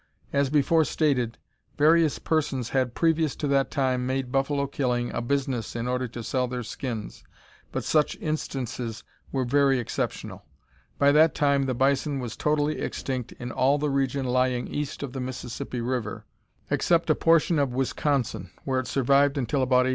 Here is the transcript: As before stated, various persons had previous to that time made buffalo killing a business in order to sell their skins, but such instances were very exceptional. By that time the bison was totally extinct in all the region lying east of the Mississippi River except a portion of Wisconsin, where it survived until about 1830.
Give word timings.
As 0.33 0.49
before 0.49 0.83
stated, 0.83 1.37
various 1.77 2.17
persons 2.17 2.69
had 2.69 2.95
previous 2.95 3.35
to 3.35 3.47
that 3.49 3.69
time 3.69 4.07
made 4.07 4.31
buffalo 4.31 4.65
killing 4.65 5.11
a 5.11 5.21
business 5.21 5.75
in 5.75 5.87
order 5.87 6.07
to 6.07 6.23
sell 6.23 6.47
their 6.47 6.63
skins, 6.63 7.23
but 7.71 7.83
such 7.83 8.15
instances 8.17 9.03
were 9.31 9.45
very 9.45 9.77
exceptional. 9.77 10.43
By 10.97 11.11
that 11.11 11.35
time 11.35 11.67
the 11.67 11.75
bison 11.75 12.19
was 12.19 12.35
totally 12.35 12.79
extinct 12.79 13.33
in 13.33 13.51
all 13.51 13.77
the 13.77 13.91
region 13.91 14.25
lying 14.25 14.67
east 14.67 15.03
of 15.03 15.13
the 15.13 15.21
Mississippi 15.21 15.81
River 15.81 16.25
except 16.71 17.11
a 17.11 17.13
portion 17.13 17.59
of 17.59 17.71
Wisconsin, 17.71 18.49
where 18.63 18.79
it 18.79 18.87
survived 18.87 19.37
until 19.37 19.61
about 19.61 19.85
1830. 19.85 19.89